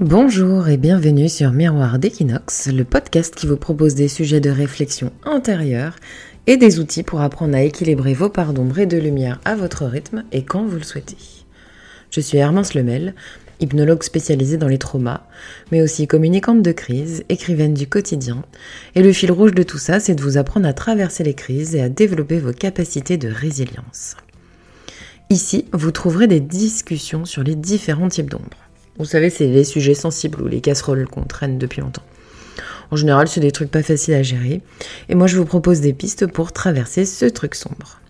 [0.00, 5.12] Bonjour et bienvenue sur Miroir d'Equinox, le podcast qui vous propose des sujets de réflexion
[5.24, 5.94] intérieure
[6.46, 9.84] et des outils pour apprendre à équilibrer vos parts d'ombre et de lumière à votre
[9.84, 11.18] rythme et quand vous le souhaitez.
[12.10, 13.14] Je suis Hermance Lemel,
[13.60, 15.24] hypnologue spécialisée dans les traumas,
[15.70, 18.42] mais aussi communicante de crise, écrivaine du quotidien,
[18.94, 21.76] et le fil rouge de tout ça, c'est de vous apprendre à traverser les crises
[21.76, 24.16] et à développer vos capacités de résilience.
[25.28, 28.69] Ici, vous trouverez des discussions sur les différents types d'ombre.
[28.98, 32.02] Vous savez, c'est les sujets sensibles ou les casseroles qu'on traîne depuis longtemps.
[32.90, 34.60] En général, c'est des trucs pas faciles à gérer.
[35.08, 38.00] Et moi, je vous propose des pistes pour traverser ce truc sombre.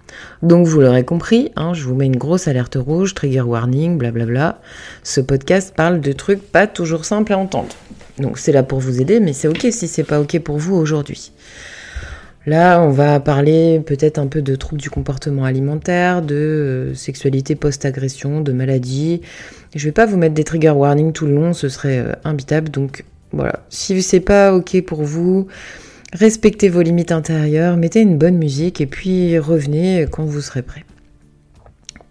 [0.43, 4.61] Donc, vous l'aurez compris, hein, je vous mets une grosse alerte rouge, trigger warning, blablabla.
[5.03, 7.75] Ce podcast parle de trucs pas toujours simples à entendre.
[8.19, 10.75] Donc, c'est là pour vous aider, mais c'est ok si c'est pas ok pour vous
[10.75, 11.33] aujourd'hui.
[12.47, 17.55] Là, on va parler peut-être un peu de troubles du comportement alimentaire, de euh, sexualité
[17.55, 19.21] post-agression, de maladie.
[19.75, 22.71] Je vais pas vous mettre des trigger warnings tout le long, ce serait euh, imbitable.
[22.71, 25.49] Donc voilà, si c'est pas ok pour vous,
[26.15, 30.85] respectez vos limites intérieures, mettez une bonne musique et puis revenez quand vous serez prêt.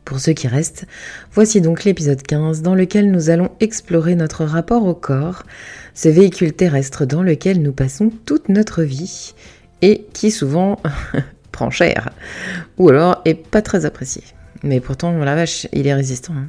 [0.06, 0.86] Pour ceux qui restent,
[1.34, 5.44] voici donc l'épisode 15 dans lequel nous allons explorer notre rapport au corps,
[5.94, 9.34] ce véhicule terrestre dans lequel nous passons toute notre vie
[9.81, 10.80] et qui souvent
[11.52, 12.09] prend cher,
[12.77, 14.23] ou alors est pas très apprécié.
[14.63, 16.33] Mais pourtant, la vache, il est résistant.
[16.35, 16.47] Hein.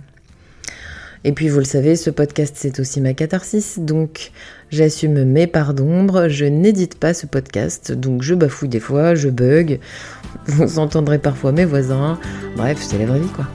[1.22, 4.32] Et puis vous le savez, ce podcast c'est aussi ma catharsis, donc
[4.70, 9.28] j'assume mes parts d'ombre, je n'édite pas ce podcast, donc je bafouille des fois, je
[9.28, 9.80] bug,
[10.46, 12.18] vous entendrez parfois mes voisins,
[12.56, 13.46] bref, c'est la vraie vie quoi.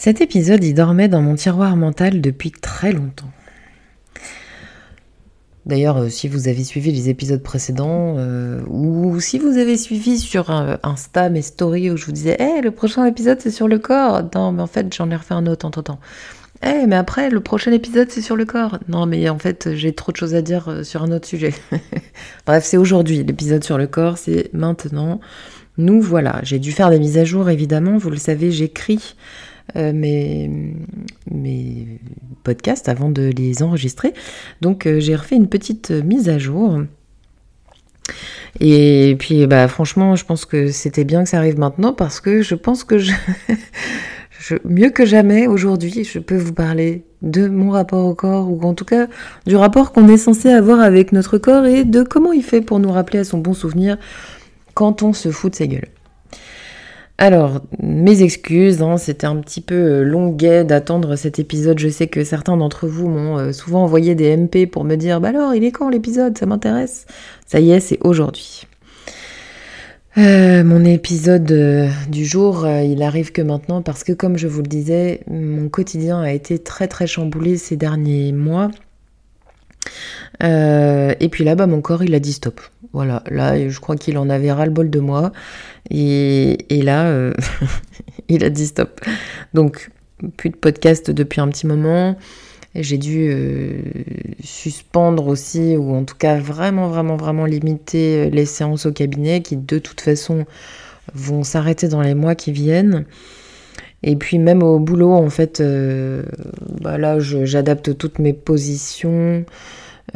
[0.00, 3.30] Cet épisode y dormait dans mon tiroir mental depuis très longtemps.
[5.66, 10.18] D'ailleurs, euh, si vous avez suivi les épisodes précédents, euh, ou si vous avez suivi
[10.18, 10.48] sur
[10.82, 14.22] Insta mes stories où je vous disais hey, le prochain épisode c'est sur le corps»,
[14.34, 16.00] non, mais en fait j'en ai refait un autre en temps.
[16.62, 18.78] Eh, mais après, le prochain épisode, c'est sur le corps.
[18.88, 21.52] Non, mais en fait, j'ai trop de choses à dire euh, sur un autre sujet.
[22.46, 23.22] Bref, c'est aujourd'hui.
[23.22, 25.20] L'épisode sur le corps, c'est maintenant.
[25.76, 26.40] Nous voilà.
[26.42, 27.98] J'ai dû faire des mises à jour, évidemment.
[27.98, 29.14] Vous le savez, j'écris
[29.76, 30.50] euh, mes,
[32.42, 34.14] podcasts avant de les enregistrer.
[34.60, 36.82] Donc euh, j'ai refait une petite mise à jour.
[38.58, 42.42] Et puis bah franchement, je pense que c'était bien que ça arrive maintenant parce que
[42.42, 42.96] je pense que
[44.64, 48.74] mieux que jamais aujourd'hui, je peux vous parler de mon rapport au corps ou en
[48.74, 49.06] tout cas
[49.46, 52.78] du rapport qu'on est censé avoir avec notre corps et de comment il fait pour
[52.78, 53.98] nous rappeler à son bon souvenir
[54.74, 55.88] quand on se fout de sa gueule.
[57.22, 61.78] Alors, mes excuses, hein, c'était un petit peu euh, longuet d'attendre cet épisode.
[61.78, 65.20] Je sais que certains d'entre vous m'ont euh, souvent envoyé des MP pour me dire
[65.20, 66.38] Bah alors, il est quand l'épisode?
[66.38, 67.04] Ça m'intéresse.
[67.44, 68.66] Ça y est, c'est aujourd'hui.
[70.16, 74.68] Euh, mon épisode du jour, il arrive que maintenant parce que, comme je vous le
[74.68, 78.70] disais, mon quotidien a été très très chamboulé ces derniers mois.
[80.40, 82.62] et puis là, bah, mon corps, il a dit stop.
[82.92, 85.32] Voilà, là, je crois qu'il en avait ras-le-bol de moi.
[85.90, 87.32] Et, là, euh,
[88.28, 89.00] il a dit stop.
[89.54, 89.90] Donc,
[90.36, 92.16] plus de podcast depuis un petit moment.
[92.74, 93.80] J'ai dû euh,
[94.42, 99.40] suspendre aussi, ou en tout cas vraiment, vraiment, vraiment limiter euh, les séances au cabinet
[99.40, 100.44] qui de toute façon
[101.14, 103.06] vont s'arrêter dans les mois qui viennent.
[104.02, 105.62] Et puis même au boulot, en fait,
[106.80, 109.44] bah là, j'adapte toutes mes positions.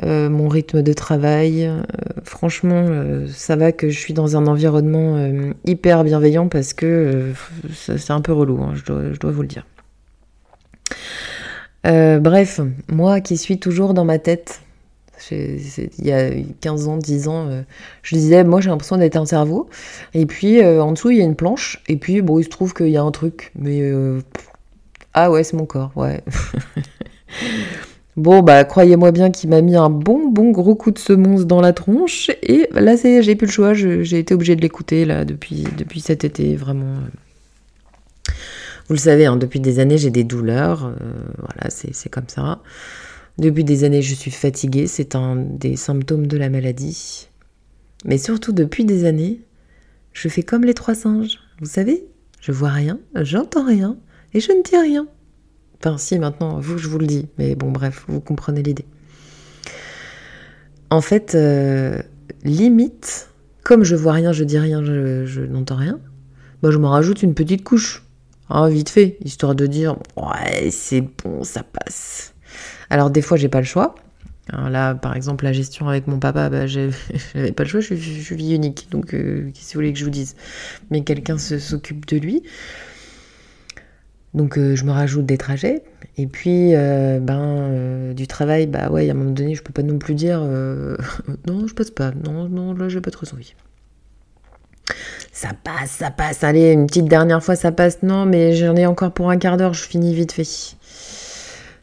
[0.02, 1.64] Euh, mon rythme de travail.
[1.64, 1.82] Euh,
[2.24, 5.16] franchement, euh, ça va que je suis dans un environnement
[5.64, 7.32] hyper bienveillant parce que
[7.72, 8.84] c'est un peu relou, hein, je,
[9.18, 9.66] dois, vous le dire.
[11.84, 14.62] bref, moi qui suis toujours dans ma tête,
[15.30, 15.60] il
[15.98, 17.48] y a 15 ans, 10 ans,
[18.02, 19.68] je disais, moi j'ai l'impression d'être un cerveau,
[20.12, 22.74] et puis en dessous il y a une planche, et puis bon, il se trouve
[22.74, 23.82] qu'il y a un truc, mais
[25.14, 26.22] ah ouais, c'est mon corps, ouais.
[28.16, 31.60] Bon, bah, croyez-moi bien qu'il m'a mis un bon, bon gros coup de semonce dans
[31.60, 32.30] la tronche.
[32.42, 33.74] Et là, c'est, j'ai plus le choix.
[33.74, 35.66] j'ai été obligée de l'écouter, là, depuis,
[36.00, 36.94] cet été, vraiment.
[38.86, 40.86] Vous le savez, hein, depuis des années, j'ai des douleurs.
[40.86, 40.92] Euh,
[41.38, 42.62] voilà, c'est, comme ça.
[43.38, 44.86] Depuis des années, je suis fatiguée.
[44.86, 47.28] C'est un des symptômes de la maladie.
[48.04, 49.40] Mais surtout, depuis des années,
[50.12, 51.40] je fais comme les trois singes.
[51.60, 52.06] Vous savez,
[52.40, 53.96] je vois rien, j'entends rien,
[54.34, 55.06] et je ne dis rien.
[55.80, 57.28] Enfin, si, maintenant, je vous le dis.
[57.38, 58.86] Mais bon, bref, vous comprenez l'idée.
[60.90, 62.00] En fait, euh,
[62.44, 63.28] limite,
[63.62, 65.98] comme je vois rien, je dis rien, je, n'entends rien,
[66.62, 68.04] bah, je m'en rajoute une petite couche.
[68.50, 72.34] Hein, vite fait, histoire de dire, ouais, c'est bon, ça passe.
[72.90, 73.94] Alors, des fois, j'ai pas le choix.
[74.50, 77.94] Alors là, par exemple, la gestion avec mon papa, bah, j'avais pas le choix, je,
[77.94, 78.88] suis unique.
[78.90, 80.36] Donc, euh, qu'est-ce que vous voulez que je vous dise?
[80.90, 82.42] Mais quelqu'un s'occupe de lui.
[84.34, 85.82] Donc, euh, je me rajoute des trajets.
[86.16, 89.82] Et puis, euh, ben, du travail, bah ouais, à un moment donné, je peux pas
[89.82, 90.40] non plus dire
[91.46, 92.12] non, je passe pas.
[92.24, 93.54] Non, non, là, j'ai pas trop envie.
[95.32, 96.44] Ça passe, ça passe.
[96.44, 98.02] Allez, une petite dernière fois, ça passe.
[98.02, 100.44] Non, mais j'en ai encore pour un quart d'heure, je finis vite fait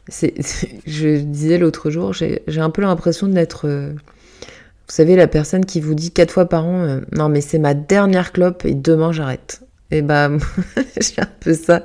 [0.86, 5.80] je disais l'autre jour, j'ai un peu l'impression d'être, euh, vous savez, la personne qui
[5.80, 9.12] vous dit quatre fois par an, euh, non mais c'est ma dernière clope et demain
[9.12, 9.62] j'arrête.
[9.92, 10.30] Et bah,
[11.00, 11.84] j'ai un peu ça,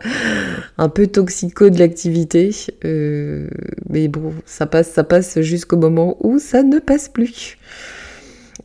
[0.77, 2.51] un peu toxico de l'activité.
[2.86, 3.50] Euh,
[3.89, 7.57] mais bon, ça passe, ça passe jusqu'au moment où ça ne passe plus.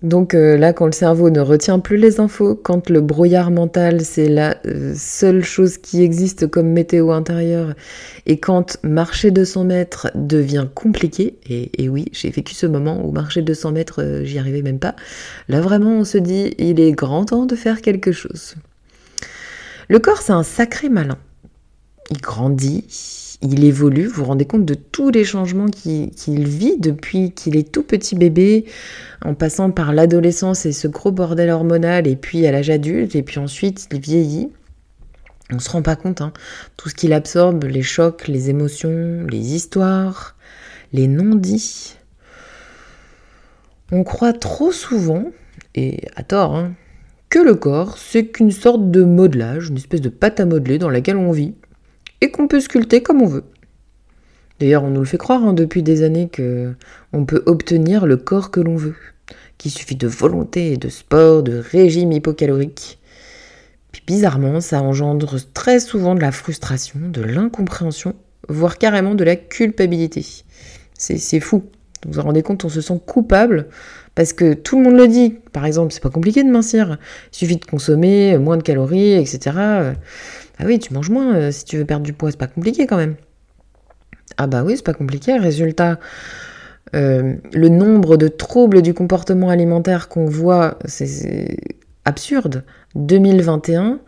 [0.04, 4.00] Donc euh, là, quand le cerveau ne retient plus les infos, quand le brouillard mental,
[4.00, 7.74] c'est la euh, seule chose qui existe comme météo intérieure,
[8.26, 13.42] et quand marcher 200 mètres devient compliqué, et, oui, j'ai vécu ce moment où marcher
[13.42, 14.96] 200 mètres, j'y arrivais même pas,
[15.48, 18.56] là vraiment on se dit, il est grand temps de faire quelque chose.
[19.88, 21.18] Le corps, c'est un sacré malin.
[22.10, 22.84] Il grandit,
[23.42, 27.70] il évolue, vous vous rendez compte de tous les changements qu'il vit depuis qu'il est
[27.70, 28.66] tout petit bébé,
[29.24, 33.22] en passant par l'adolescence et ce gros bordel hormonal, et puis à l'âge adulte, et
[33.22, 34.50] puis ensuite il vieillit.
[35.52, 36.32] On se rend pas compte, hein.
[36.76, 40.36] tout ce qu'il absorbe, les chocs, les émotions, les histoires,
[40.92, 41.96] les non-dits.
[43.90, 45.30] On croit trop souvent,
[45.74, 46.72] et à tort, hein,
[47.32, 50.90] que le corps, c'est qu'une sorte de modelage, une espèce de pâte à modeler dans
[50.90, 51.54] laquelle on vit
[52.20, 53.44] et qu'on peut sculpter comme on veut.
[54.60, 56.74] D'ailleurs, on nous le fait croire hein, depuis des années que
[57.14, 58.96] on peut obtenir le corps que l'on veut,
[59.56, 62.98] qu'il suffit de volonté, de sport, de régime hypocalorique.
[63.92, 68.14] Puis bizarrement, ça engendre très souvent de la frustration, de l'incompréhension,
[68.50, 70.26] voire carrément de la culpabilité.
[70.98, 71.64] C'est fou.
[72.06, 73.66] Vous vous rendez compte, on se sent coupable
[74.14, 75.38] parce que tout le monde le dit.
[75.52, 76.98] Par exemple, c'est pas compliqué de mincir.
[77.32, 79.94] Il suffit de consommer moins de calories, etc.
[80.58, 82.86] Ah oui, tu manges moins euh, si tu veux perdre du poids, c'est pas compliqué
[82.86, 83.16] quand même.
[84.36, 85.36] Ah bah oui, c'est pas compliqué.
[85.36, 85.98] Résultat,
[86.94, 91.56] euh, le nombre de troubles du comportement alimentaire qu'on voit, c'est
[92.04, 92.64] absurde.
[92.94, 94.00] 2021,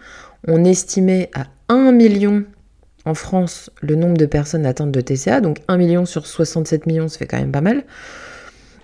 [0.47, 2.45] on estimait à 1 million
[3.05, 7.09] en France le nombre de personnes atteintes de TCA, donc 1 million sur 67 millions,
[7.09, 7.85] ça fait quand même pas mal.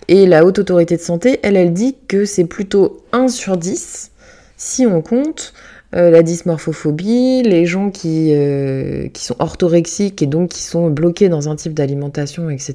[0.09, 4.11] Et la haute autorité de santé, elle, elle dit que c'est plutôt 1 sur 10
[4.57, 5.55] si on compte
[5.95, 11.29] euh, la dysmorphophobie, les gens qui, euh, qui sont orthorexiques et donc qui sont bloqués
[11.29, 12.75] dans un type d'alimentation, etc.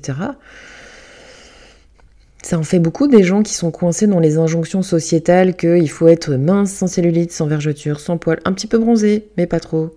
[2.41, 6.07] Ça en fait beaucoup des gens qui sont coincés dans les injonctions sociétales qu'il faut
[6.07, 9.95] être mince, sans cellulite, sans vergeture, sans poils, un petit peu bronzé, mais pas trop.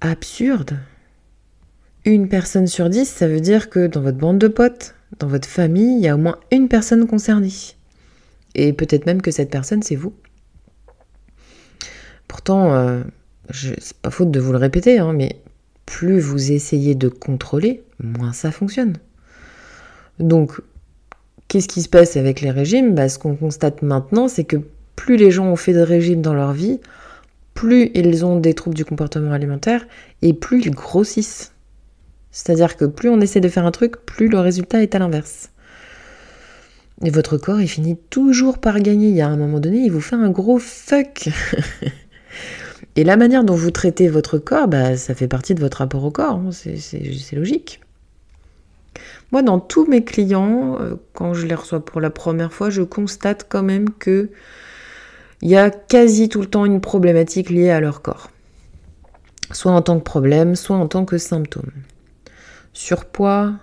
[0.00, 0.78] Absurde.
[2.04, 5.48] Une personne sur dix, ça veut dire que dans votre bande de potes, dans votre
[5.48, 7.52] famille, il y a au moins une personne concernée.
[8.54, 10.14] Et peut-être même que cette personne, c'est vous.
[12.28, 13.02] Pourtant, euh,
[13.52, 15.40] c'est pas faute de vous le répéter, hein, mais
[15.86, 18.94] plus vous essayez de contrôler, moins ça fonctionne.
[20.18, 20.60] Donc,
[21.48, 22.94] qu'est-ce qui se passe avec les régimes?
[22.94, 24.56] Bah, Ce qu'on constate maintenant, c'est que
[24.96, 26.80] plus les gens ont fait de régimes dans leur vie,
[27.56, 29.84] plus ils ont des troubles du comportement alimentaire
[30.22, 31.52] et plus ils grossissent.
[32.30, 35.50] C'est-à-dire que plus on essaie de faire un truc, plus le résultat est à l'inverse.
[37.04, 39.08] Et votre corps, il finit toujours par gagner.
[39.08, 41.28] Il y a un moment donné, il vous fait un gros fuck.
[42.96, 46.04] Et la manière dont vous traitez votre corps, bah, ça fait partie de votre rapport
[46.04, 46.50] au corps, hein.
[46.52, 47.80] c'est logique.
[49.32, 52.82] Moi, dans tous mes clients, euh, quand je les reçois pour la première fois, je
[52.82, 54.30] constate quand même que
[55.42, 58.30] il y a quasi tout le temps une problématique liée à leur corps.
[59.52, 61.70] Soit en tant que problème, soit en tant que symptôme.
[62.72, 63.54] Surpoids,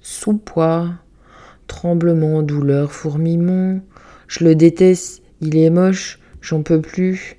[0.00, 0.90] sous-poids,
[1.66, 3.80] tremblement, douleur, fourmillement,
[4.26, 7.38] je le déteste, il est moche, j'en peux plus,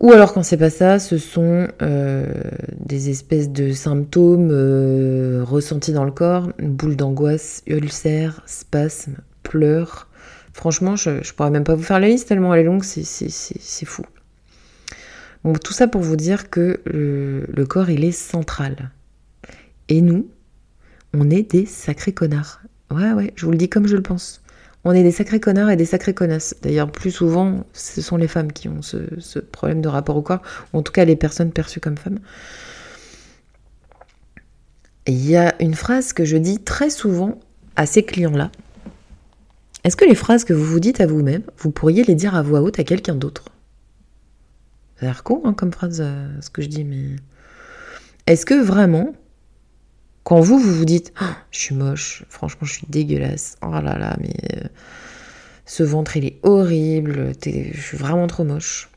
[0.00, 2.26] ou alors quand c'est pas ça, ce sont euh,
[2.78, 10.08] des espèces de symptômes euh, ressentis dans le corps, boule d'angoisse, ulcère, spasme, pleurs.
[10.54, 13.84] Franchement, je, je pourrais même pas vous faire la liste tellement elle est longue, c'est
[13.84, 14.04] fou.
[15.44, 18.90] Bon, tout ça pour vous dire que le, corps, il est central.
[19.90, 20.26] Et nous,
[21.12, 22.62] on est des sacrés connards.
[22.90, 24.42] Ouais, ouais, je vous le dis comme je le pense.
[24.84, 26.54] On est des sacrés connards et des sacrées connasses.
[26.62, 30.40] D'ailleurs, plus souvent, ce sont les femmes qui ont ce, problème de rapport au corps,
[30.72, 32.20] ou en tout cas les personnes perçues comme femmes.
[35.06, 37.38] Il y a une phrase que je dis très souvent
[37.76, 38.50] à ces clients-là.
[39.84, 42.42] Est-ce que les phrases que vous vous dites à vous-même, vous pourriez les dire à
[42.42, 43.44] voix haute à quelqu'un d'autre?
[44.96, 47.16] Ça a l'air con comme phrase, euh, ce que je dis, mais...
[48.26, 49.14] Est-ce que vraiment,
[50.24, 53.56] Quand vous, vous vous dites oh, Je suis moche, franchement, je suis dégueulasse.
[53.62, 54.68] Oh là là, mais euh,
[55.66, 58.88] ce ventre, il est horrible, je suis vraiment trop moche.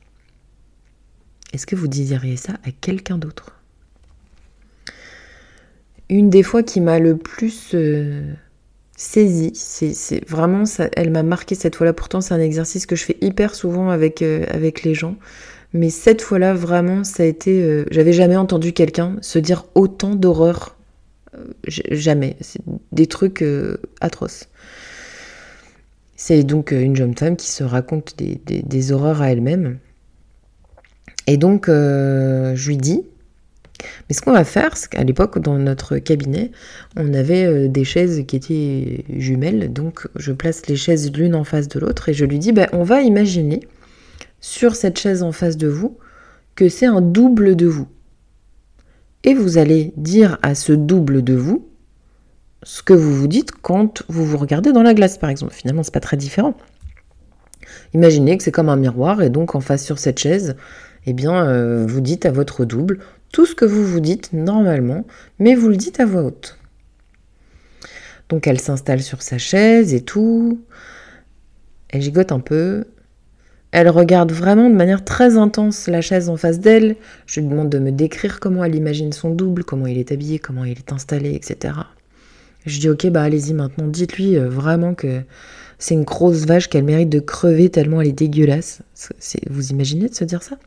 [1.52, 3.62] Est-ce que vous disiez ça à quelqu'un d'autre?
[6.10, 8.34] Une des fois qui m'a le plus euh,
[8.98, 11.94] saisie, c'est vraiment, ça, elle m'a marqué cette fois-là.
[11.94, 15.16] Pourtant, c'est un exercice que je fais hyper souvent avec, euh, avec les gens.
[15.74, 17.86] Mais cette fois-là, vraiment, ça a été.
[17.92, 20.78] J'avais jamais entendu quelqu'un se dire autant d'horreur
[21.68, 22.36] jamais.
[22.42, 22.62] C'est
[22.92, 24.48] des trucs euh, atroces.
[26.16, 29.78] C'est donc euh, une jeune femme qui se raconte des, horreurs à elle-même.
[31.28, 33.04] Et donc, euh, je lui dis,
[34.10, 36.52] mais ce qu'on va faire, c'est qu'à l'époque, dans notre cabinet,
[36.96, 39.72] on avait des chaises qui étaient jumelles.
[39.72, 42.68] Donc, je place les chaises l'une en face de l'autre et je lui dis, ben,
[42.74, 43.62] on va imaginer
[44.42, 45.98] sur cette chaise en face de vous
[46.56, 47.88] que c'est un double de vous
[49.24, 51.68] et vous allez dire à ce double de vous
[52.64, 55.54] ce que vous vous dites quand vous vous regardez dans la glace, par exemple.
[55.54, 56.56] Finalement, c'est pas très différent.
[57.94, 60.56] Imaginez que c'est comme un miroir et donc en face sur cette chaise,
[61.06, 63.00] eh bien, euh, vous dites à votre double
[63.32, 65.06] tout ce que vous vous dites normalement,
[65.40, 66.58] mais vous le dites à voix haute.
[68.30, 70.62] Donc elle s'installe sur sa chaise et tout.
[71.90, 72.86] Elle gigote un peu.
[73.72, 76.96] Elle regarde vraiment de manière très intense la chaise en face d'elle.
[77.26, 80.40] Je lui demande de me décrire comment elle imagine son double, comment il est habillé,
[80.40, 81.74] comment il est installé, etc.
[82.66, 85.22] Je dis ok, bah allez-y maintenant, dites-lui euh, vraiment que
[85.80, 88.82] c'est une grosse vache qu'elle mérite de crever tellement elle est dégueulasse.
[89.50, 90.58] vous imaginez de se dire ça?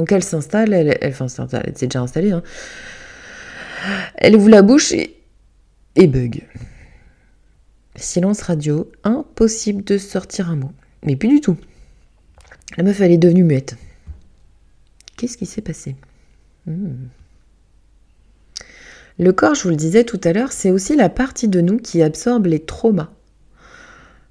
[0.00, 2.30] Donc elle s'installe, elle, elle, enfin, elle s'est déjà installée.
[2.32, 2.42] Hein.
[4.14, 6.46] Elle ouvre la bouche et, bug.
[7.96, 10.72] Silence radio, impossible de sortir un mot.
[11.04, 11.58] Mais plus du tout.
[12.78, 13.76] La meuf, elle est devenue muette.
[15.18, 15.96] Qu'est-ce qui s'est passé?
[16.66, 17.08] Hmm.
[19.18, 21.76] Le corps, je vous le disais tout à l'heure, c'est aussi la partie de nous
[21.76, 23.10] qui absorbe les traumas.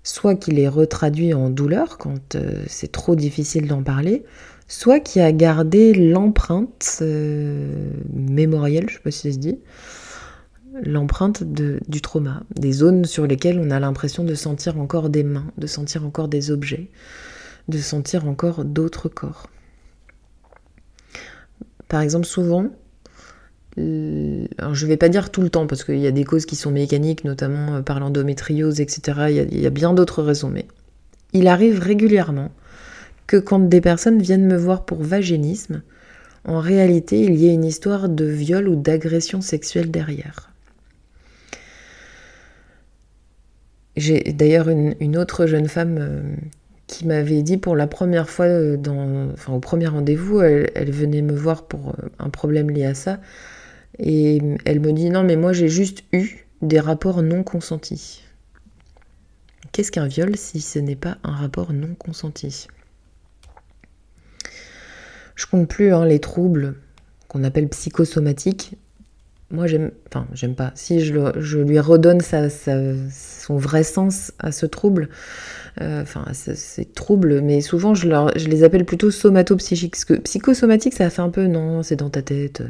[0.02, 4.26] Soit qui les retraduit en douleur quand euh, c'est trop difficile d'en parler,
[4.70, 9.60] soit qui a gardé l'empreinte euh, mémorielle, je ne sais pas si ça se dit,
[10.84, 15.52] l'empreinte du trauma, des zones sur lesquelles on a l'impression de sentir encore des mains,
[15.58, 16.90] de sentir encore des objets,
[17.68, 19.50] de sentir encore d'autres corps.
[21.88, 22.68] Par exemple, souvent,
[23.76, 26.46] alors je ne vais pas dire tout le temps parce qu'il y a des causes
[26.46, 29.46] qui sont mécaniques, notamment euh, par l'endométriose, etc.
[29.52, 30.68] Il y a bien d'autres raisons, mais
[31.34, 32.52] il arrive régulièrement
[33.30, 35.84] que quand des personnes viennent me voir pour vagénisme,
[36.46, 40.52] en réalité, il y a une histoire de viol ou d'agression sexuelle derrière.
[43.96, 46.22] J'ai d'ailleurs une, autre jeune femme euh,
[46.88, 48.78] qui m'avait dit pour la première fois, euh,
[49.34, 53.20] enfin, au premier rendez-vous, elle, venait me voir pour euh, un problème lié à ça.
[54.00, 58.24] Et elle me dit non, mais moi j'ai juste eu des rapports non consentis.
[59.72, 62.68] Qu'est-ce qu'un viol si ce n'est pas un rapport non consenti?
[65.50, 66.76] Compte plus hein, les troubles
[67.28, 68.76] qu'on appelle psychosomatiques.
[69.52, 70.72] Moi, j'aime, enfin, j'aime pas.
[70.76, 75.10] Si je, lui redonne son vrai sens à ce trouble,
[75.82, 78.08] euh, enfin, ces troubles, mais souvent je,
[78.48, 79.94] les appelle plutôt somatopsychiques.
[79.94, 82.62] Parce que psychosomatique, ça fait un peu non, c'est dans ta tête.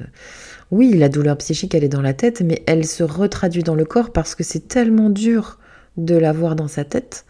[0.71, 3.85] Oui, la douleur psychique, elle est dans la tête, mais elle se retraduit dans le
[3.85, 5.59] corps parce que c'est tellement dur
[5.97, 7.25] de l'avoir dans sa tête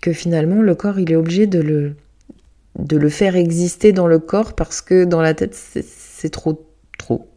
[0.00, 1.94] que finalement le corps, il est obligé de le,
[2.78, 6.66] de le faire exister dans le corps parce que dans la tête, c'est trop,
[6.98, 7.28] trop.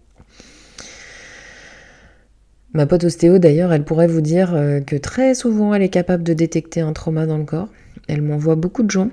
[2.73, 6.23] Ma pote ostéo, d'ailleurs, elle pourrait vous dire euh, que très souvent, elle est capable
[6.23, 7.69] de détecter un trauma dans le corps.
[8.07, 9.09] Elle m'envoie beaucoup de gens.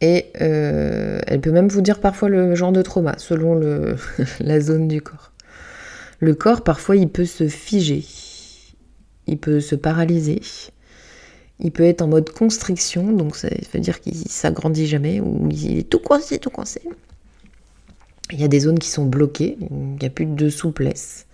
[0.00, 3.60] Et euh, elle peut même vous dire parfois le genre de trauma, selon
[4.40, 5.32] la zone du corps.
[6.18, 8.04] Le corps, parfois, il peut se figer.
[9.28, 10.40] Il peut se paralyser.
[11.62, 15.78] Il peut être en mode constriction, donc ça veut dire qu'il s'agrandit jamais, ou il
[15.78, 16.82] est tout coincé, tout coincé.
[18.32, 21.26] Il y a des zones qui sont bloquées, il n'y a plus de souplesse.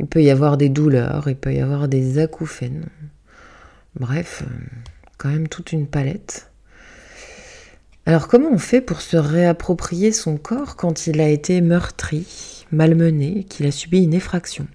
[0.00, 2.86] Il peut y avoir des douleurs, il peut y avoir des acouphènes.
[4.00, 4.80] Bref, euh,
[5.18, 6.50] quand même toute une palette.
[8.06, 13.44] Alors comment on fait pour se réapproprier son corps quand il a été meurtri, malmené,
[13.44, 14.66] qu'il a subi une effraction?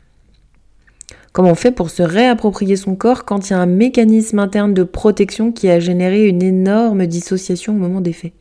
[1.32, 4.74] Comment on fait pour se réapproprier son corps quand il y a un mécanisme interne
[4.74, 8.34] de protection qui a généré une énorme dissociation au moment des faits?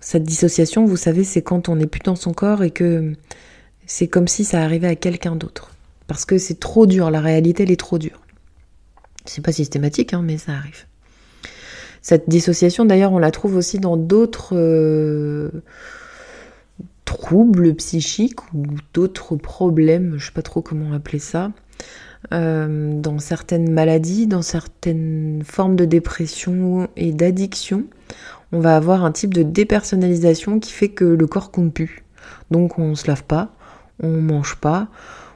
[0.00, 3.14] Cette dissociation, vous savez, c'est quand on n'est plus dans son corps et que
[3.86, 5.70] c'est comme si ça arrivait à quelqu'un d'autre.
[6.06, 8.20] Parce que c'est trop dur, la réalité elle est trop dure.
[9.24, 10.84] C'est pas systématique, hein, mais ça arrive.
[12.02, 15.50] Cette dissociation, d'ailleurs, on la trouve aussi dans d'autres, euh,
[17.04, 21.52] troubles psychiques ou d'autres problèmes, je sais pas trop comment appeler ça,
[22.32, 27.84] euh, dans certaines maladies, dans certaines formes de dépression et d'addiction,
[28.52, 32.04] on va avoir un type de dépersonnalisation qui fait que le corps compte plus.
[32.50, 33.54] Donc on se lave pas,
[34.02, 34.88] on mange pas,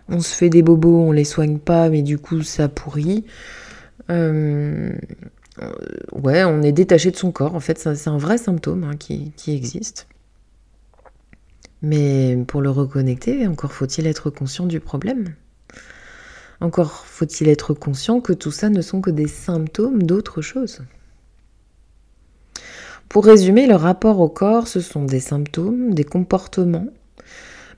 [0.08, 3.24] on se fait des bobos, on les soigne pas, mais du coup ça pourrit.
[4.10, 4.92] Euh,
[6.12, 7.54] ouais, on est détaché de son corps.
[7.54, 10.06] En fait, c'est un vrai symptôme hein, qui existe.
[11.82, 15.34] Mais pour le reconnecter, encore faut-il être conscient du problème.
[16.60, 20.82] Encore faut-il être conscient que tout ça ne sont que des symptômes d'autre chose.
[23.08, 26.88] Pour résumer, le rapport au corps, ce sont des symptômes, des comportements,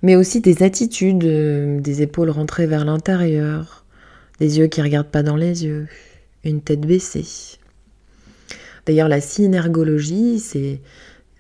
[0.03, 3.85] mais aussi des attitudes, euh, des épaules rentrées vers l'intérieur,
[4.41, 5.87] des yeux qui ne regardent pas dans les yeux,
[6.43, 7.59] une tête baissée.
[8.87, 10.81] D'ailleurs, la synergologie, c'est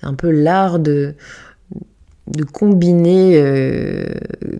[0.02, 1.14] un peu l'art de,
[2.30, 4.04] de combiner euh,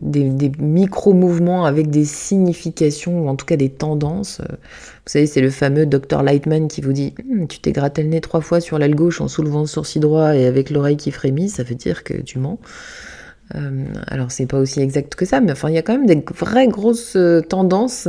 [0.00, 4.40] des, micro-mouvements avec des significations, ou en tout cas des tendances.
[4.40, 8.08] Vous savez, c'est le fameux Dr Lightman qui vous dit hum, Tu t'es gratté le
[8.08, 11.10] nez trois fois sur l'aile gauche en soulevant le sourcil droit et avec l'oreille qui
[11.12, 12.58] frémit, ça veut dire que tu mens.
[13.54, 16.06] Euh, alors, c'est pas aussi exact que ça, mais enfin, il y a quand même
[16.06, 18.08] des vraies grosses euh, tendances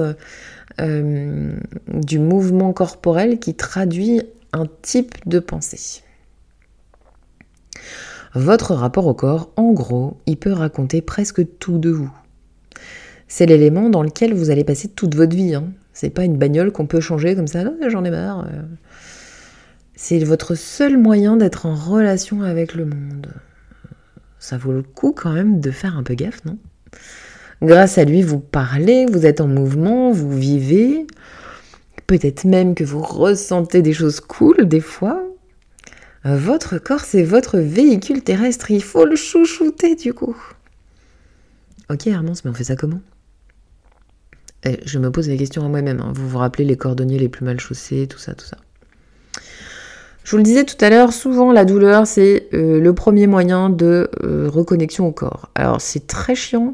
[0.80, 6.02] du mouvement corporel qui traduit un type de pensée.
[8.34, 12.12] Votre rapport au corps, en gros, il peut raconter presque tout de vous.
[13.28, 15.56] C'est l'élément dans lequel vous allez passer toute votre vie.
[15.56, 15.72] Hein.
[15.94, 18.48] C'est pas une bagnole qu'on peut changer comme ça, ah, j'en ai marre.
[19.96, 23.28] C'est votre seul moyen d'être en relation avec le monde.
[24.40, 26.58] Ça vaut le coup quand même de faire un peu gaffe, non?
[27.62, 31.06] Grâce à lui, vous parlez, vous êtes en mouvement, vous vivez.
[32.08, 35.24] Peut-être même que vous ressentez des choses cool des fois.
[36.24, 38.72] Votre corps, c'est votre véhicule terrestre.
[38.72, 40.38] Il faut le chouchouter du coup.
[41.90, 43.02] Ok, Hermance, mais on fait ça comment?
[44.64, 46.00] Eh, Je me pose la question à moi-même.
[46.00, 46.14] Hein.
[46.16, 48.58] Vous vous rappelez les cordonniers les plus mal chaussés, tout ça, tout ça.
[50.24, 53.70] Je vous le disais tout à l'heure, souvent la douleur, c'est euh, le premier moyen
[53.72, 55.50] de euh, reconnexion au corps.
[55.56, 56.74] Alors c'est très chiant,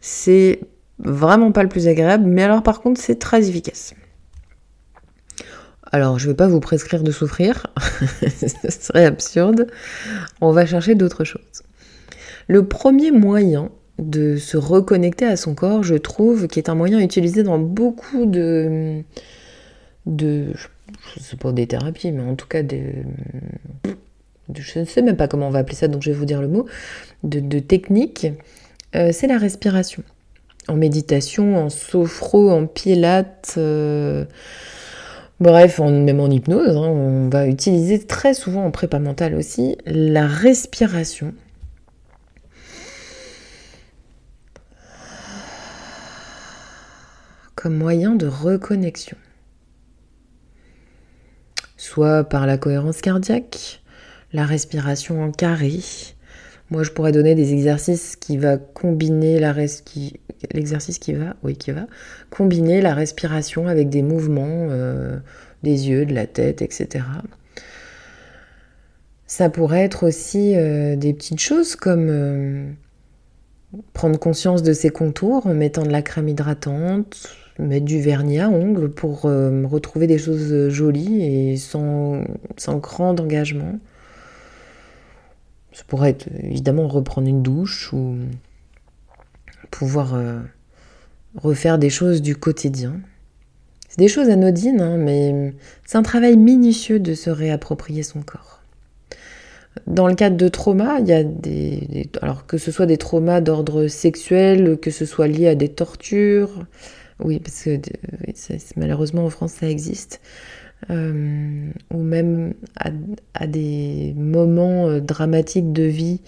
[0.00, 0.60] c'est
[0.98, 3.92] vraiment pas le plus agréable, mais alors par contre c'est très efficace.
[5.90, 7.66] Alors, je ne vais pas vous prescrire de souffrir,
[8.20, 9.68] ce serait absurde.
[10.40, 11.62] On va chercher d'autres choses.
[12.46, 17.00] Le premier moyen de se reconnecter à son corps, je trouve, qui est un moyen
[17.00, 19.02] utilisé dans beaucoup de,
[20.06, 20.52] de
[21.14, 22.94] je sais pas des thérapies, mais en tout cas des,
[24.54, 26.40] je ne sais même pas comment on va appeler ça, donc je vais vous dire
[26.40, 26.66] le mot,
[27.22, 28.26] de, technique,
[28.94, 30.02] euh, c'est la respiration.
[30.68, 33.54] En méditation, en sophro, en pilates.
[33.56, 34.24] Euh,
[35.40, 40.26] Bref, même en hypnose, hein, on va utiliser très souvent en prépa mentale aussi la
[40.26, 41.34] respiration.
[47.58, 49.16] comme moyen de reconnexion.
[51.76, 53.82] Soit par la cohérence cardiaque,
[54.32, 55.80] la respiration en carré.
[56.70, 59.54] Moi, je pourrais donner des exercices qui va combiner la
[59.84, 60.20] qui
[60.52, 61.86] l'exercice qui va, oui, qui va
[62.30, 65.18] combiner la respiration avec des mouvements euh,
[65.62, 67.04] des yeux, de la tête, etc.
[69.26, 72.70] Ça pourrait être aussi euh, des petites choses comme euh,
[73.92, 78.48] prendre conscience de ses contours en mettant de la crème hydratante, mettre du vernis à
[78.48, 82.22] ongles pour retrouver des choses jolies et sans
[82.76, 83.80] grand engagement.
[85.78, 88.16] Ça pourrait être évidemment reprendre une douche ou
[89.70, 90.40] pouvoir euh,
[91.36, 92.96] refaire des choses du quotidien.
[93.88, 95.54] C'est des choses anodines, hein, mais
[95.86, 98.60] c'est un travail minutieux de se réapproprier son corps.
[99.86, 103.40] Dans le cadre de trauma, il y a des, alors que ce soit des traumas
[103.40, 106.66] d'ordre sexuel, que ce soit lié à des tortures,
[107.20, 107.78] oui, parce que
[108.76, 110.20] malheureusement en France ça existe,
[110.90, 116.20] euh, ou même à, des moments euh, dramatiques de vie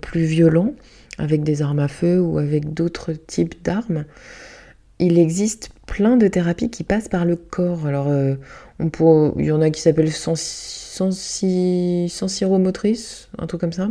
[0.00, 0.72] plus violents,
[1.18, 4.06] avec des armes à feu ou avec d'autres types d'armes,
[4.98, 7.86] il existe plein de thérapies qui passent par le corps.
[7.86, 8.34] Alors, euh,
[8.80, 12.08] il y en a qui s'appellent sensi...
[12.08, 13.90] sensiromotrice, un truc comme ça,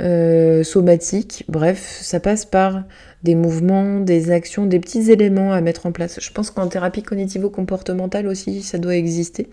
[0.00, 2.84] euh, somatique, bref, ça passe par
[3.24, 6.20] des mouvements, des actions, des petits éléments à mettre en place.
[6.20, 9.48] Je pense qu'en thérapie cognitivo-comportementale aussi, ça doit exister,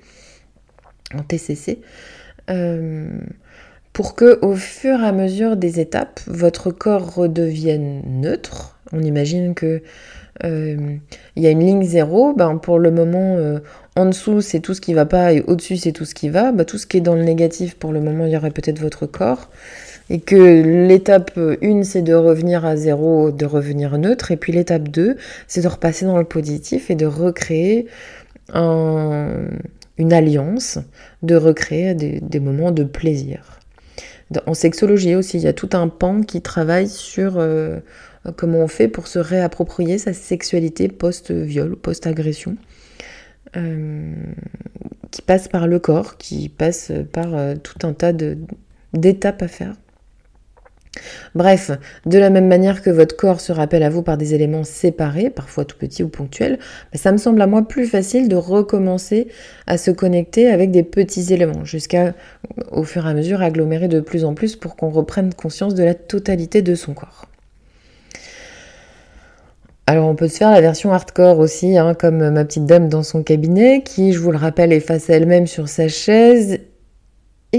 [1.16, 1.82] en TCC.
[2.52, 3.08] Euh,
[3.92, 8.78] pour que au fur et à mesure des étapes, votre corps redevienne neutre.
[8.92, 9.82] On imagine que
[10.44, 10.98] euh,
[11.36, 13.38] il y a une ligne zéro, ben pour le moment
[13.96, 16.52] en dessous c'est tout ce qui va pas et au-dessus c'est tout ce qui va.
[16.52, 18.80] Ben, tout ce qui est dans le négatif pour le moment il y aurait peut-être
[18.80, 19.50] votre corps.
[20.10, 24.90] Et que l'étape 1, c'est de revenir à zéro, de revenir neutre, et puis l'étape
[24.90, 27.88] 2, c'est de repasser dans le positif et de recréer
[28.54, 30.78] une alliance,
[31.24, 33.60] de recréer des, moments de plaisir.
[34.46, 37.80] En sexologie aussi, il y a tout un pan qui travaille sur euh,
[38.36, 42.58] comment on fait pour se réapproprier sa sexualité post-viol post-agression.
[43.56, 44.14] Euh,
[45.12, 48.12] qui passe par le corps, qui passe par euh, tout un tas
[48.94, 49.76] d'étapes à faire.
[51.34, 51.72] Bref,
[52.06, 55.30] de la même manière que votre corps se rappelle à vous par des éléments séparés,
[55.30, 56.60] parfois tout petits ou ponctuels,
[56.92, 59.28] bah, ça me semble à moi plus facile de recommencer
[59.68, 62.14] à se connecter avec des petits éléments, jusqu'à
[62.72, 65.84] au fur et à mesure agglomérer de plus en plus pour qu'on reprenne conscience de
[65.84, 67.26] la totalité de son corps.
[69.88, 73.04] Alors on peut se faire la version hardcore aussi, hein, comme ma petite dame dans
[73.04, 76.60] son cabinet, qui, je vous le rappelle, est face à elle-même sur sa chaise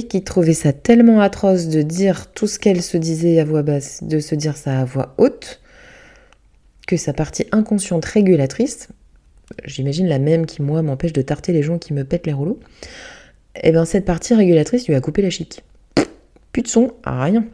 [0.02, 4.02] qui trouvait ça tellement atroce de dire tout ce qu'elle se disait à voix basse,
[4.02, 5.60] de se dire ça à voix haute,
[6.86, 8.88] que sa partie inconsciente régulatrice,
[9.64, 12.60] j'imagine la même qui moi m'empêche de tarter les gens qui me pètent les rouleaux,
[13.56, 15.62] et eh bien cette partie régulatrice lui a coupé la chic.
[16.52, 17.46] Plus de son, rien.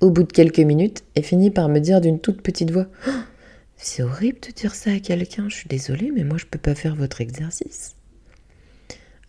[0.00, 3.10] Au bout de quelques minutes, elle finit par me dire d'une toute petite voix oh,
[3.76, 6.74] C'est horrible de dire ça à quelqu'un, je suis désolée, mais moi je peux pas
[6.74, 7.94] faire votre exercice.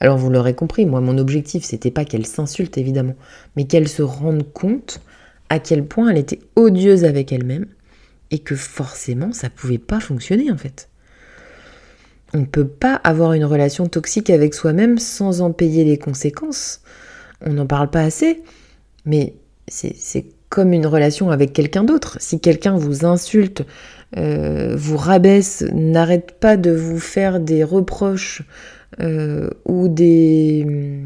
[0.04, 3.16] Alors vous l'aurez compris, moi mon objectif c'était pas qu'elle s'insulte évidemment,
[3.56, 5.00] mais qu'elle se rende compte
[5.48, 7.68] à quel point elle était odieuse avec elle-même
[8.30, 10.89] et que forcément ça pouvait pas fonctionner en fait.
[12.34, 16.82] On ne peut pas avoir une relation toxique avec soi-même sans en payer les conséquences.
[17.46, 18.44] On n'en parle pas assez,
[19.06, 19.36] mais
[19.70, 22.18] c'est comme une relation avec quelqu'un d'autre.
[22.20, 23.63] Si quelqu'un vous insulte,
[24.18, 28.44] euh, vous rabaisse, n'arrête pas de vous faire des reproches
[28.99, 30.99] euh, ou des...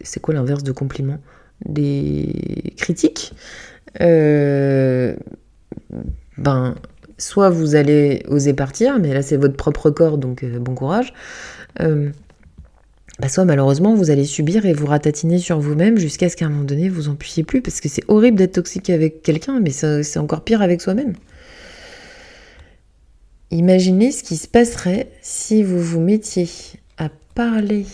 [0.00, 1.18] C'est quoi l'inverse de compliment
[1.64, 3.32] Des critiques?
[4.00, 5.14] Euh,
[6.36, 6.74] ben,
[7.18, 11.12] soit vous allez oser partir, mais là c'est votre propre corps, donc euh, bon courage.
[13.20, 16.48] Bah, soit malheureusement vous allez subir et vous ratatiner sur vous-même jusqu'à ce qu'à un
[16.48, 19.70] moment donné vous en puissiez plus, parce que c'est horrible d'être toxique avec quelqu'un, mais
[19.70, 21.14] c'est encore pire avec soi-même.
[23.52, 26.48] Imaginez ce qui se passerait si vous vous mettiez
[27.34, 27.86] parler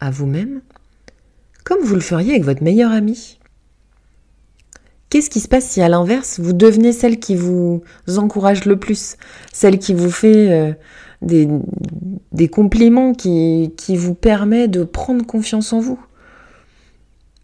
[0.00, 0.60] à vous-même
[1.64, 3.38] comme vous le feriez avec votre meilleur ami.
[5.10, 7.82] Qu'est-ce qui se passe si à l'inverse, vous devenez celle qui vous
[8.16, 9.16] encourage le plus,
[9.52, 10.72] celle qui vous fait euh,
[11.20, 16.00] des, compliments, qui vous permet de prendre confiance en vous?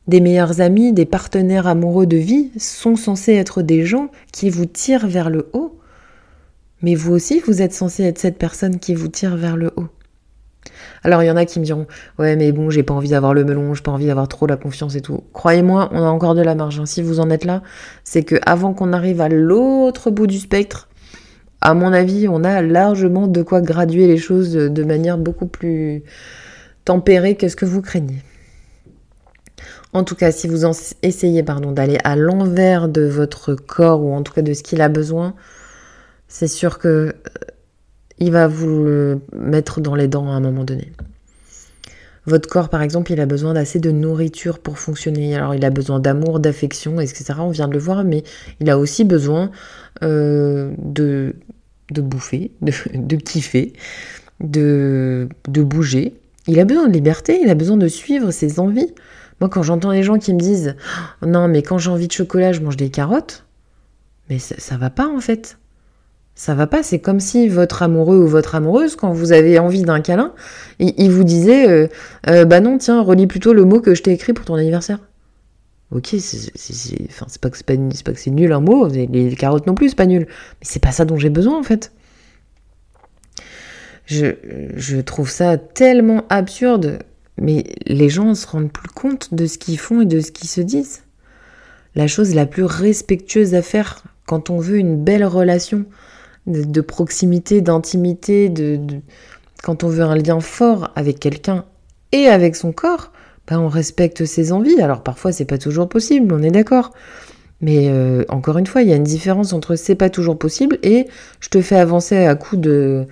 [0.06, 4.66] Des meilleurs amis, des partenaires amoureux de vie sont censés être des gens qui vous
[4.66, 5.78] tirent vers le haut,
[6.82, 9.88] mais vous aussi, vous êtes censé être cette personne qui vous tire vers le haut.
[11.04, 11.86] Alors il y en a qui me diront
[12.18, 14.56] ouais mais bon j'ai pas envie d'avoir le melon, j'ai pas envie d'avoir trop la
[14.56, 15.22] confiance et tout.
[15.32, 16.80] Croyez-moi, on a encore de la marge.
[16.80, 16.86] Hein.
[16.86, 17.62] Si vous en êtes là,
[18.02, 20.88] c'est que avant qu'on arrive à l'autre bout du spectre,
[21.60, 26.02] à mon avis, on a largement de quoi graduer les choses de manière beaucoup plus
[26.84, 28.22] tempérée que ce que vous craignez.
[29.94, 30.66] En tout cas, si vous
[31.02, 34.80] essayez pardon, d'aller à l'envers de votre corps ou en tout cas de ce qu'il
[34.80, 35.34] a besoin,
[36.28, 37.14] c'est sûr que
[38.18, 40.92] il va vous mettre dans les dents à un moment donné.
[42.26, 45.36] Votre corps, par exemple, il a besoin d'assez de nourriture pour fonctionner.
[45.36, 47.34] Alors, il a besoin d'amour, d'affection, etc.
[47.38, 48.22] On vient de le voir, mais
[48.60, 49.50] il a aussi besoin
[50.02, 51.34] euh, de,
[51.90, 53.74] de bouffer, de, de kiffer,
[54.40, 56.14] de, de bouger.
[56.46, 58.94] Il a besoin de liberté, il a besoin de suivre ses envies.
[59.40, 60.76] Moi, quand j'entends les gens qui me disent
[61.20, 63.44] Non, mais quand j'ai envie de chocolat, je mange des carottes,
[64.30, 65.58] mais ça, ça va pas en fait
[66.34, 66.82] ça va pas.
[66.82, 70.32] C'est comme si votre amoureux ou votre amoureuse, quand vous avez envie d'un câlin,
[70.78, 71.88] il, vous disait euh,
[72.28, 74.98] euh, Bah non, tiens, relis plutôt le mot que je t'ai écrit pour ton anniversaire.
[75.90, 79.96] Ok, c'est pas que c'est pas, c'est nul un mot, les carottes non plus, c'est
[79.96, 80.26] pas nul.
[80.26, 81.92] Mais c'est pas ça dont j'ai besoin en fait.
[84.06, 84.34] Je,
[84.74, 86.98] je trouve ça tellement absurde,
[87.38, 90.48] mais les gens se rendent plus compte de ce qu'ils font et de ce qu'ils
[90.48, 91.02] se disent.
[91.94, 95.84] La chose la plus respectueuse à faire quand on veut une belle relation,
[96.46, 98.78] de, proximité, d'intimité, de,
[99.62, 101.64] quand on veut un lien fort avec quelqu'un
[102.12, 103.12] et avec son corps,
[103.48, 104.80] ben on respecte ses envies.
[104.80, 106.92] Alors parfois c'est pas toujours possible, on est d'accord.
[107.60, 110.78] Mais euh, encore une fois, il y a une différence entre c'est pas toujours possible
[110.82, 111.06] et
[111.40, 113.06] je te fais avancer à coup de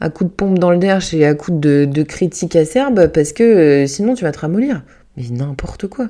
[0.00, 3.32] à coup de pompe dans le derche et à coup de, de critiques acerbes parce
[3.32, 4.82] que euh, sinon tu vas te ramollir.
[5.16, 6.08] Mais n'importe quoi.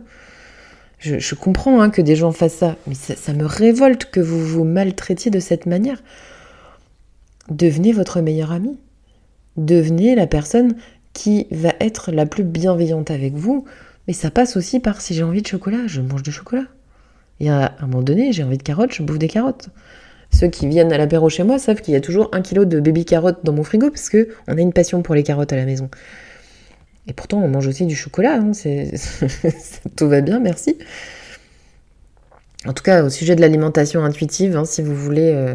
[0.99, 4.63] Je, comprends hein, que des gens fassent ça, mais ça me révolte que vous vous
[4.63, 6.01] maltraitiez de cette manière.
[7.53, 8.79] Devenez votre meilleur ami.
[9.59, 10.75] Devenez la personne
[11.13, 13.67] qui va être la plus bienveillante avec vous,
[14.09, 16.65] Mais ça passe aussi par si j'ai envie de chocolat, je mange du chocolat.
[17.41, 19.69] Y a un moment donné, j'ai envie de carottes, je bouffe des carottes.
[20.33, 22.81] Ceux qui viennent à l'apéro chez moi savent qu'il y a toujours un kilo de
[22.81, 25.57] baby carottes dans mon frigo parce que on a une passion pour les carottes à
[25.57, 25.91] la maison.
[27.07, 28.37] Et pourtant, on mange aussi du chocolat.
[28.37, 28.53] Hein,
[29.97, 30.79] tout va bien, merci.
[32.65, 35.55] En tout cas, au sujet de l'alimentation intuitive, hein, si vous voulez euh,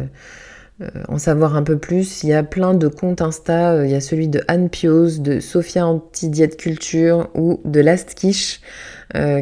[1.08, 3.72] en savoir un peu plus, il y a plein de comptes Insta.
[3.72, 8.14] Euh, il y a celui de Anne Pios, de Sophia Anti-Diète Culture ou de Last
[8.14, 8.60] Quiche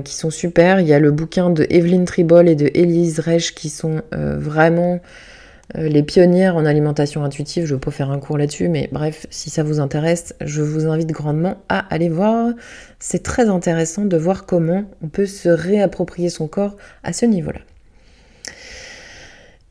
[0.05, 0.81] qui sont super.
[0.81, 5.01] Il y a le bouquin de Evelyne Tribol et de Elise Reich qui sont vraiment
[5.75, 9.51] euh, les pionnières en alimentation intuitive, je pas faire un cours là-dessus, mais bref, si
[9.51, 12.53] ça vous intéresse, je vous invite grandement à aller voir.
[13.01, 17.61] C'est très intéressant de voir comment on peut se réapproprier son corps à ce niveau-là.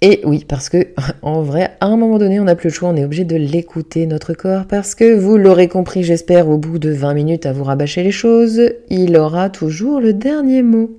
[0.01, 0.87] Et oui, parce que
[1.21, 3.35] en vrai, à un moment donné, on n'a plus le choix, on est obligé de
[3.35, 7.53] l'écouter, notre corps, parce que vous l'aurez compris, j'espère, au bout de 20 minutes à
[7.53, 10.95] vous rabâcher les choses, il aura toujours le dernier mot.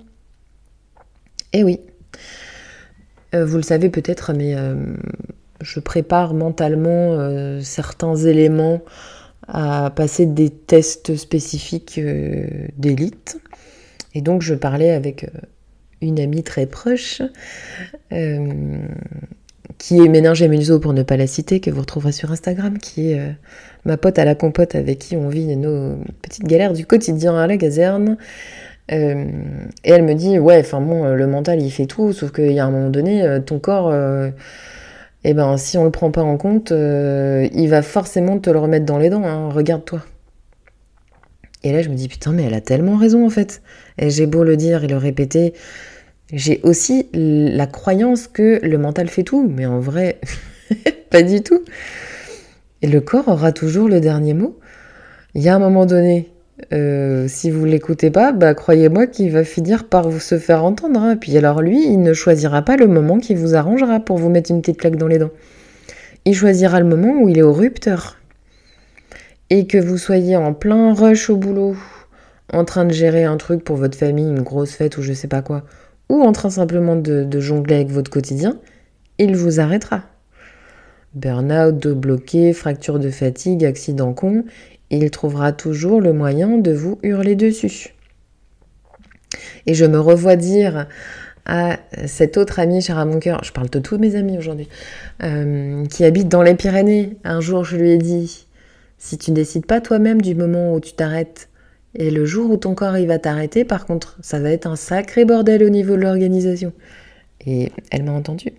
[1.53, 1.81] Et oui,
[3.35, 4.75] euh, vous le savez peut-être, mais euh,
[5.61, 8.83] je prépare mentalement euh, certains éléments
[9.49, 12.01] à passer des tests spécifiques
[12.77, 13.39] d'élite.
[14.15, 15.31] Et donc je parlais avec
[16.01, 17.23] une amie très proche
[19.79, 23.13] qui est Méninge Muso pour ne pas la citer, que vous retrouverez sur Instagram, qui
[23.13, 23.35] est
[23.85, 27.47] ma pote à la compote avec qui on vit nos petites galères du quotidien à
[27.47, 28.17] la gazerne.
[28.93, 29.25] Euh,
[29.85, 32.53] et elle me dit, ouais, enfin bon, euh, le mental il fait tout, sauf qu'il
[32.53, 33.93] y a un moment donné, euh, ton corps,
[35.25, 38.87] eh ben, si on le prend pas en compte, il va forcément te le remettre
[38.87, 40.03] dans les dents, hein, regarde-toi.
[41.63, 43.63] Et là, je me dis, putain, mais elle a tellement raison en fait.
[43.99, 45.55] Et j'ai beau le dire et le répéter,
[46.33, 50.21] j'ai aussi la croyance que le mental fait tout, mais en vrai,
[51.11, 51.63] pas du tout.
[52.83, 54.59] Et le corps aura toujours le dernier mot.
[55.35, 56.31] Il y a un moment donné,
[56.73, 61.01] euh, si vous l'écoutez pas, bah, croyez-moi qu'il va finir par vous se faire entendre.
[61.01, 61.17] Hein.
[61.17, 64.51] Puis alors lui, il ne choisira pas le moment qui vous arrangera pour vous mettre
[64.51, 65.33] une petite claque dans les dents.
[66.25, 68.17] Il choisira le moment où il est au rupteur.
[69.51, 71.77] Et que vous soyez en plein rush au boulot,
[72.53, 75.29] en train de gérer un truc pour votre famille, une grosse fête ou je sais
[75.29, 75.65] pas quoi,
[76.09, 78.59] ou en train simplement de, jongler avec votre quotidien,
[79.19, 80.03] il vous arrêtera.
[81.15, 84.45] Burnout, dos bloqué, fracture de fatigue, accident con,
[84.91, 87.95] il trouvera toujours le moyen de vous hurler dessus.
[89.67, 90.87] Et je me revois dire
[91.47, 94.69] à cet autre ami cher à mon cœur, je parle de tous mes amis aujourd'hui,
[95.23, 97.17] euh, qui habite dans les Pyrénées.
[97.25, 98.46] Un jour, je lui ai dit,
[98.99, 101.49] si tu décides pas toi-même du moment où tu t'arrêtes,
[101.95, 104.77] et le jour où ton corps il va t'arrêter, par contre, ça va être un
[104.77, 106.73] sacré bordel au niveau de l'organisation.
[107.47, 108.53] Et elle m'a entendu.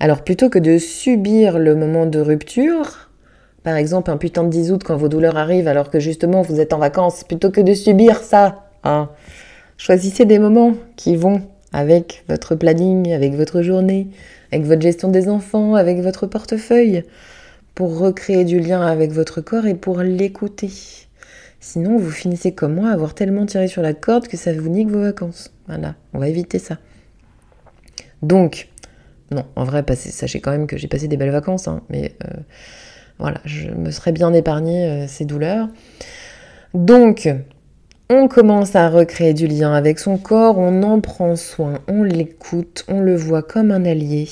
[0.00, 3.10] Alors plutôt que de subir le moment de rupture,
[3.62, 6.60] par exemple, un putain de 10 août quand vos douleurs arrivent alors que justement vous
[6.60, 8.66] êtes en vacances, plutôt que de subir ça.
[8.84, 9.10] Hein.
[9.78, 14.08] Choisissez des moments qui vont avec votre planning, avec votre journée,
[14.52, 17.02] avec votre gestion des enfants, avec votre portefeuille,
[17.76, 20.70] pour recréer du lien avec votre corps et pour l'écouter.
[21.60, 24.88] Sinon, vous finissez comme moi avoir tellement tiré sur la corde que ça vous nique
[24.88, 25.52] vos vacances.
[25.68, 26.78] Voilà, on va éviter ça.
[28.22, 28.68] Donc,
[29.30, 32.40] non, en vrai, sachez quand même que j'ai passé des belles vacances, hein, mais euh,
[33.18, 35.68] voilà, je me serais bien épargné euh, ces douleurs.
[36.72, 37.28] Donc,
[38.08, 42.86] on commence à recréer du lien avec son corps, on en prend soin, on l'écoute,
[42.88, 44.26] on le voit comme un allié,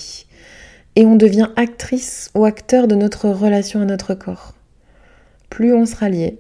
[0.97, 4.55] et on devient actrice ou acteur de notre relation à notre corps.
[5.51, 6.39] Plus on sera lié,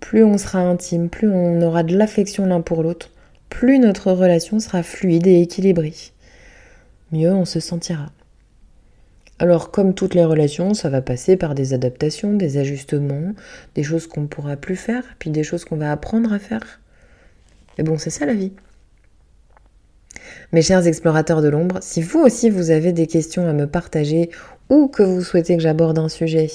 [0.00, 3.10] plus on sera intime, plus on aura de l'affection l'un pour l'autre,
[3.48, 5.94] plus notre relation sera fluide et équilibrée.
[7.12, 8.10] Mieux on se sentira.
[9.38, 13.34] Alors comme toutes les relations, ça va passer par des adaptations, des ajustements,
[13.74, 16.80] des choses qu'on ne pourra plus faire, puis des choses qu'on va apprendre à faire.
[17.78, 18.52] Mais bon, c'est ça la vie.
[20.52, 24.30] Mes chers explorateurs de l'ombre, si vous aussi vous avez des questions à me partager
[24.68, 26.48] ou que vous souhaitez que j'aborde un sujet,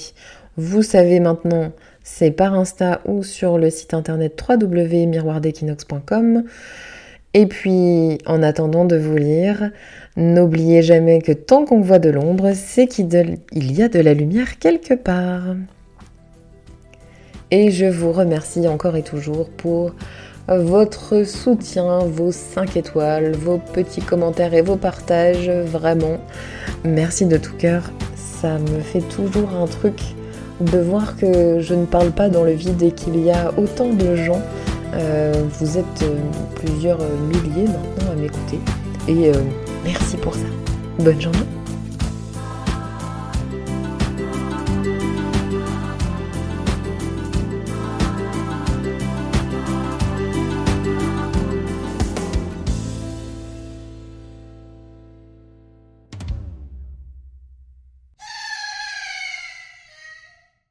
[0.56, 6.44] vous savez maintenant, c'est par Insta ou sur le site internet www.miroirdequinox.com.
[7.34, 9.70] Et puis, en attendant de vous lire,
[10.16, 13.08] n'oubliez jamais que tant qu'on voit de l'ombre, c'est qu'il
[13.52, 15.56] y a de la lumière quelque part.
[17.50, 19.94] Et je vous remercie encore et toujours pour
[20.48, 25.50] votre soutien, vos 5 étoiles, vos petits commentaires et vos partages.
[25.50, 26.18] Vraiment,
[26.84, 27.90] merci de tout cœur.
[28.14, 30.00] Ça me fait toujours un truc
[30.60, 33.92] de voir que je ne parle pas dans le vide et qu'il y a autant
[33.92, 34.42] de gens
[34.94, 36.16] euh, vous êtes euh,
[36.54, 38.58] plusieurs milliers maintenant à m'écouter
[39.08, 39.34] et euh,
[39.84, 40.46] merci pour ça.
[40.98, 41.38] Bonne journée